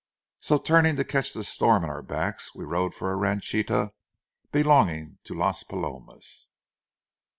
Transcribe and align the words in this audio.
So 0.39 0.57
turning 0.57 0.95
to 0.95 1.03
catch 1.03 1.31
the 1.31 1.43
storm 1.43 1.83
in 1.83 1.91
our 1.91 2.01
backs, 2.01 2.55
we 2.55 2.65
rode 2.65 2.95
for 2.95 3.13
a 3.13 3.15
ranchita 3.15 3.91
belonging 4.51 5.19
to 5.25 5.35
Las 5.35 5.61
Palomas. 5.61 6.47